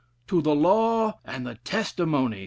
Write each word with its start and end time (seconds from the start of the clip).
'To 0.25 0.41
the 0.41 0.55
law 0.55 1.19
and 1.25 1.45
the 1.45 1.53
testimony.'" 1.53 2.39